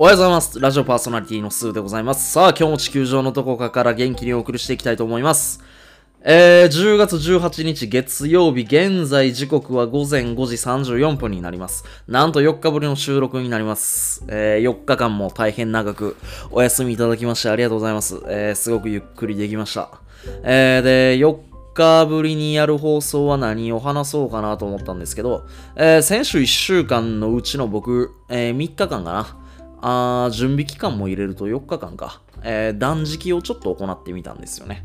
[0.00, 0.60] おはようございます。
[0.60, 2.30] ラジオパーソナリティのスーでございます。
[2.30, 5.60] さあ、今日も地球上のどこかから元気にお送りしていきたいと思います。
[6.22, 11.84] えー、10月18日月曜日、現在時刻は午前5時34分になります。
[12.06, 14.22] なんと4日ぶりの収録になります。
[14.28, 16.16] えー、4日間も大変長く
[16.52, 18.22] お休みいただきましてありがとうございます。
[18.28, 19.90] えー、すごくゆっくりできました。
[20.44, 21.36] えー、で、4
[21.74, 29.47] 日ぶりにやる放送は何を話そうかなと思ったんですけど、えー、先週1週間のうちの僕、えー、3日間かな。
[29.80, 32.20] あ準備期間も入れると4日間か。
[32.42, 34.84] えー断食をちょっと行ってみたんですよね。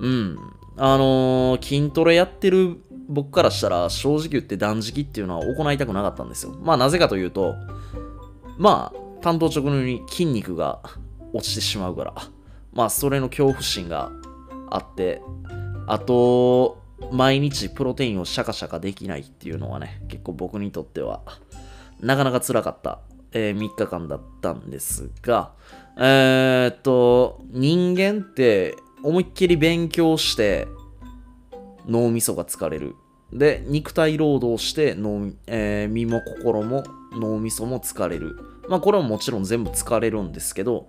[0.00, 0.38] うん。
[0.76, 6.56] あのー筋トレやってる僕からしたら正直言って断食っていうのは行いたくなかったんですよ。
[6.60, 7.54] まあなぜかというと、
[8.58, 10.80] まあ担当直入に筋肉が
[11.32, 12.14] 落ちてしまうから、
[12.72, 14.10] まあそれの恐怖心が
[14.70, 15.22] あって、
[15.86, 21.20] あと、毎日プロテインをシャカシャカできないっていうのはね、結構僕にとっては、
[22.00, 23.00] なかなか辛かった、
[23.36, 25.52] え3日間だったんですが、
[25.98, 30.66] えーっと、人間って思いっきり勉強して
[31.86, 32.94] 脳みそが疲れる。
[33.32, 38.38] で、肉体労働して脳、えー身も心も脳みそも疲れる。
[38.68, 40.88] まあこれはもちろん全部疲れるんですけど、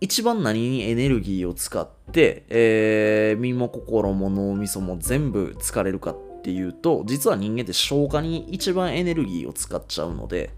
[0.00, 10.50] 一番何にエネルギーを使って、えー身も心も脳みそも全部疲れるかっていうと、実は人間って消化に一番エネルギーを使っちゃうので、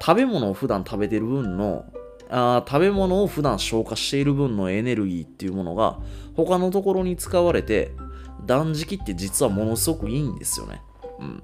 [0.00, 1.84] 食べ物を普段食べてる分の
[2.30, 5.98] あ食べ物を普段消化している分のエネルギーっていうものが
[6.34, 7.92] 他のところに使われて
[8.46, 10.82] 断食って実はものすごくいいんですよね。
[11.20, 11.42] うん。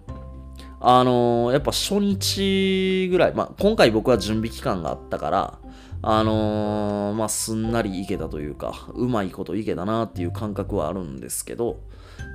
[0.82, 5.58] あのーやっぱ初日ぐらい、まあ、今回僕は準備期間があったから、
[6.02, 11.80] あのーまあ、すんなりいけたというか、うまいこといけたなっていう感覚はあるんですけど、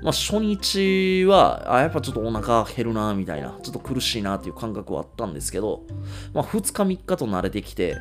[0.02, 5.82] まあ、初日は、あ、やっぱちょっとお腹減るなみたいな、ちょっと苦しいなっていう感覚はあったんですけど、
[6.34, 7.98] まあ、2日3日と慣れてきて、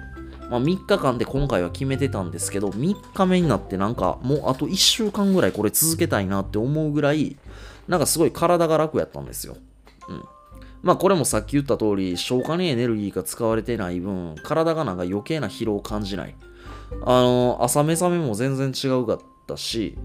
[0.51, 7.37] まあ、3日間で今回は決めてたんですけど、3日目になってなんかもうあと1週間ぐらいこれ続けたいなって思うぐらい、
[7.89, 9.57] なんかすごい体が楽やったんですよ。
[10.09, 10.25] うん。
[10.83, 16.37] まあこれもさっき言った通り、消化にエネルギーが使われてない分、体がなんか余計な疲労を感じない。
[17.05, 19.97] あの、朝目覚めも全然違うかったし、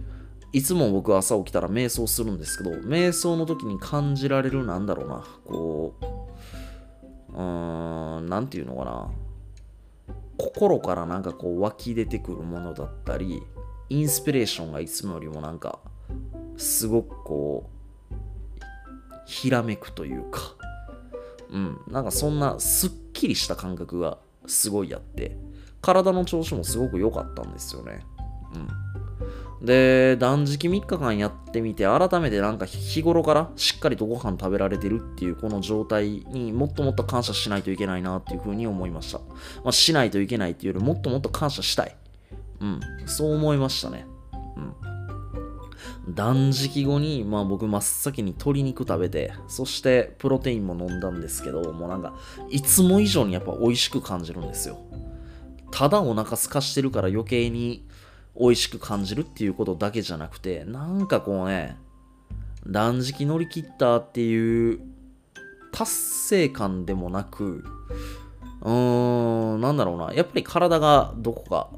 [0.51, 6.05] いつも僕朝起きたら瞑想するんですけど、瞑想の時に感じられるなんだろうな、こう、
[7.33, 9.11] うーん、なんていうのかな。
[10.37, 13.43] 心からなんかこう湧き出てくるものだったり、
[13.89, 15.79] インスピレーションがいつもよりもなんか、
[16.57, 17.69] すごくこ
[18.11, 18.15] う、
[19.25, 20.55] ひらめくというか、
[21.51, 24.17] うん、なんかそんなすっきりした感覚が
[24.47, 25.37] すごいあって、
[25.81, 28.03] 体の調子もすごく良かったんですよね。
[28.55, 28.67] うん。
[29.61, 39.19] で、断食3日間やってみて、改めてなんか日頃からしっかりとご飯食べられてるっていうこの状態にもっともっと感謝しないといけないなっていうふうに思いました。
[39.63, 41.95] まあ、しないといけないっていうよりもっともっと感謝したい。
[42.61, 42.79] うん。
[43.05, 44.05] そう思いましたね。
[46.07, 46.13] うん。
[46.15, 52.13] 断食後に、まあ僕真っ先に鶏肉食べて、そしてプロテインも飲んだんですけど、もうなんか、
[52.49, 54.79] いつも以上にやっぱ美味しく感じるんですよ。
[55.71, 57.85] ただお腹空かしてるから余計に
[58.37, 61.77] 美味しく感じるっていうことだけじゃなくて、なんかこうね、
[62.67, 64.79] 断食乗り切ったっていう
[65.71, 67.63] 達成感でもなく、
[68.61, 71.69] うーん、なんだろうな、やっぱり体がどこか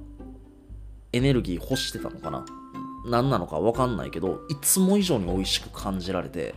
[1.13, 2.45] エネルギー欲してたのかな。
[3.05, 6.55] 何なのかわかんないけど、いつも以上に美味しく感じられて、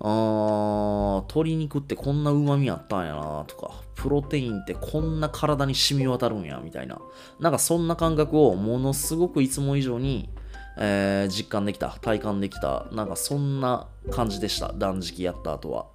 [0.00, 7.00] あー鶏肉ってこんな旨味あったんやなとか、プロテインってこんな体に染み渡るんやみたいな、
[7.40, 10.30] なんかそんな感覚をものすごくいつも以上に、
[10.78, 15.86] えー実感できた、体感できた、なんかそんな感じでした、断食やった後は。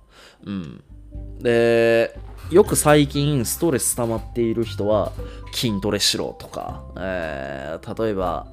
[0.46, 0.84] うん。
[1.40, 2.18] で、
[2.52, 5.13] よく最近ストレス溜まっている人は
[5.53, 8.47] 筋トレしろとか、えー例えば、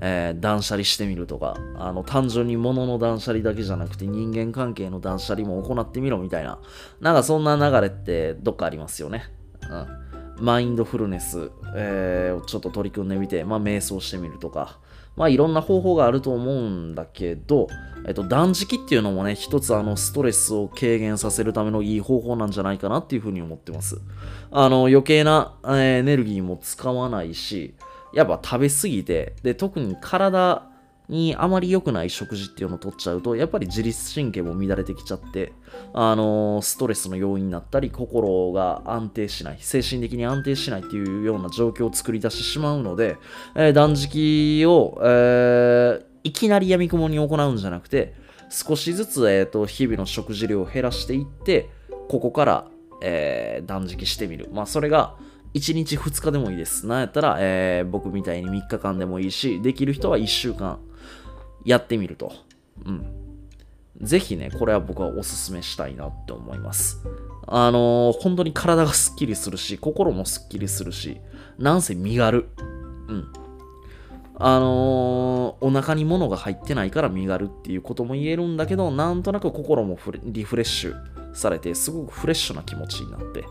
[0.00, 6.58] えー断捨離してみるとか、あの、単純に物の断捨離だけじゃなくて人間関係の断捨離も行ってみろみたいな、
[7.00, 9.24] なんかそんな流れってどっかありますよね。
[9.70, 10.44] うん。
[10.44, 14.78] マインドフルネス、えーをちょっと取り組んでみて、まあ瞑想してみるとか、
[15.16, 17.68] まあいろんな方法があると思うんだけど、
[18.06, 23.98] えっと、断食っていうのもね、一つあの、ストレスを軽減させるためのいい方法なんじゃないかなっていうふうに思ってます。
[24.50, 27.74] あの、余計な、えーエネルギーも使わないし、
[28.16, 30.66] やっぱ食べ過ぎて、で、特に体
[31.08, 35.52] にあまり良くない食事っていうのを取っちゃうと、やっぱり自律神経も乱れてきちゃって、
[35.92, 43.18] あのストレスの要因になったり、心が安定しない、精神的に安定しないっていうような状況を作り出してしまうので、
[43.54, 48.14] えー断食を、えーいきなり闇雲に行うんじゃなくて、
[48.48, 51.68] 少しずつ、えー、と日々の食事量を減らしていって、
[52.08, 52.66] ここから、
[53.02, 54.48] えー断食してみる。
[54.52, 55.14] まあ、それが
[55.56, 56.86] 1日2日でもいいです。
[56.86, 60.78] なんやったら、えー僕みたいに3日間でもいいし、できる人は1週間
[61.64, 62.32] やってみると。
[62.84, 63.06] うん。
[64.00, 67.00] ぜひね、これは僕はおすすめしたいなって思います。
[67.46, 71.18] あのー本当に体がスッキリするし、心もスッキリするし、
[71.58, 72.48] なんせ身軽。
[73.08, 73.32] うん。
[74.38, 83.46] あのーお腹に物が入ってないから身軽っていうことも言えるんだけど、なんとなく心もリフレッシュされて、すごくフレッシュな気持ちになって、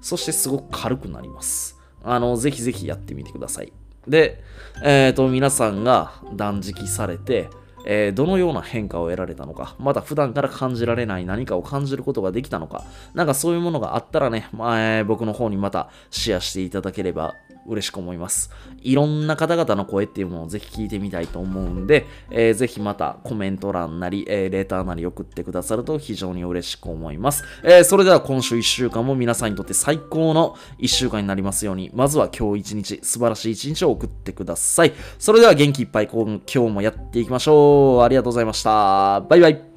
[0.00, 1.78] そしてすごく軽くなります。
[2.02, 3.72] あの、ぜひぜひやってみてください。
[4.06, 4.42] で、
[4.84, 7.50] えっ、と、皆さんが断食されて、
[7.86, 12.84] えーどのような変化を得られたのか、また普段から感じられない何かを感じることができたのか、
[13.14, 17.34] なんかそういうものがあったらね、まあえー僕の方にまたシェアしていただければ
[17.66, 18.50] 嬉しく思います。
[18.80, 27.44] いろんな方々の声っていうものをぜひ聞いてみたいと思うんで、えーぜひまたコメント欄なり、えーレターなり送ってくださると非常に嬉しく思います。
[27.62, 34.92] えーそれでは今週1週間も皆さんにとって最高の1週間になりますように、まずは今日1日、素晴らしい1日を送ってください。
[35.18, 37.67] それでは元気いっぱい今日もやっていきましょう。
[38.02, 39.20] ありがとうございました。
[39.22, 39.67] バイバイ。